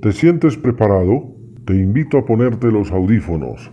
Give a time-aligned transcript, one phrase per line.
[0.00, 1.34] ¿Te sientes preparado?
[1.66, 3.70] Te invito a ponerte los audífonos,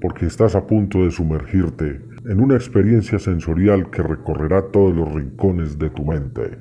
[0.00, 5.78] porque estás a punto de sumergirte en una experiencia sensorial que recorrerá todos los rincones
[5.78, 6.58] de tu mente.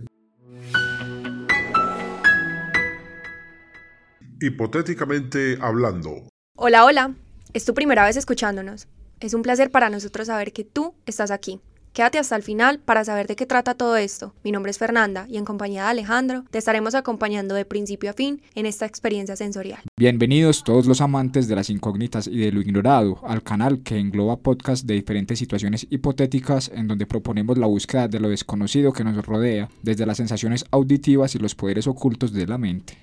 [4.42, 6.28] Hipotéticamente hablando.
[6.58, 7.16] Hola, hola.
[7.54, 8.88] Es tu primera vez escuchándonos.
[9.22, 11.62] Es un placer para nosotros saber que tú estás aquí.
[11.94, 14.34] Quédate hasta el final para saber de qué trata todo esto.
[14.44, 18.14] Mi nombre es Fernanda y en compañía de Alejandro te estaremos acompañando de principio a
[18.14, 19.80] fin en esta experiencia sensorial.
[19.96, 24.38] Bienvenidos todos los amantes de las incógnitas y de lo ignorado al canal que engloba
[24.38, 29.24] podcasts de diferentes situaciones hipotéticas en donde proponemos la búsqueda de lo desconocido que nos
[29.24, 32.98] rodea, desde las sensaciones auditivas y los poderes ocultos de la mente.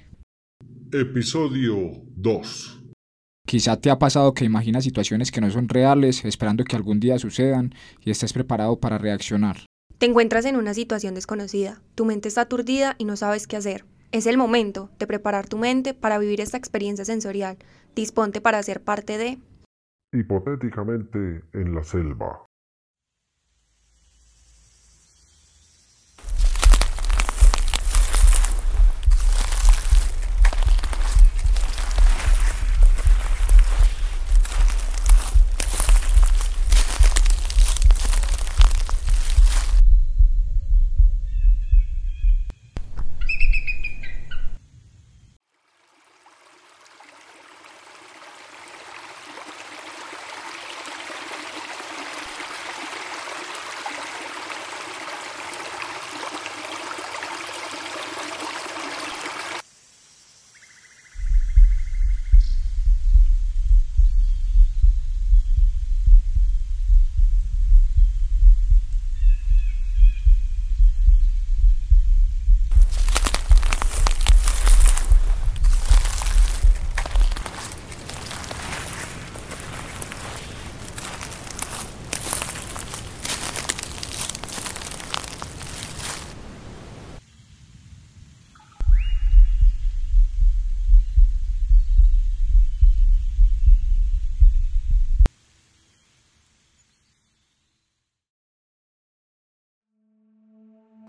[0.90, 2.79] Episodio 2
[3.50, 7.18] Quizá te ha pasado que imaginas situaciones que no son reales, esperando que algún día
[7.18, 9.66] sucedan y estés preparado para reaccionar.
[9.98, 13.86] Te encuentras en una situación desconocida, tu mente está aturdida y no sabes qué hacer.
[14.12, 17.58] Es el momento de preparar tu mente para vivir esta experiencia sensorial.
[17.96, 19.40] Disponte para ser parte de...
[20.12, 22.46] Hipotéticamente en la selva.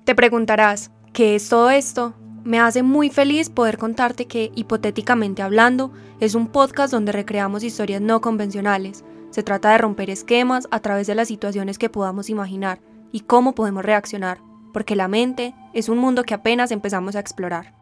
[0.03, 2.15] Te preguntarás, ¿qué es todo esto?
[2.43, 8.01] Me hace muy feliz poder contarte que, hipotéticamente hablando, es un podcast donde recreamos historias
[8.01, 9.05] no convencionales.
[9.29, 12.81] Se trata de romper esquemas a través de las situaciones que podamos imaginar
[13.11, 14.39] y cómo podemos reaccionar,
[14.73, 17.75] porque la mente es un mundo que apenas empezamos a explorar.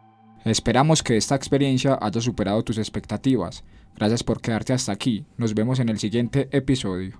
[0.44, 3.64] Esperamos que esta experiencia haya superado tus expectativas.
[3.96, 5.24] Gracias por quedarte hasta aquí.
[5.38, 7.18] Nos vemos en el siguiente episodio.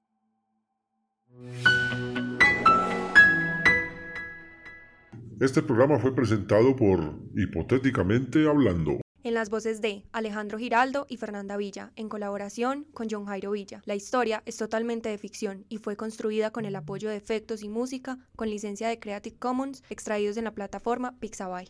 [5.41, 9.01] Este programa fue presentado por Hipotéticamente Hablando.
[9.23, 13.81] En las voces de Alejandro Giraldo y Fernanda Villa, en colaboración con John Jairo Villa.
[13.87, 17.71] La historia es totalmente de ficción y fue construida con el apoyo de efectos y
[17.71, 21.69] música con licencia de Creative Commons extraídos en la plataforma Pixabay.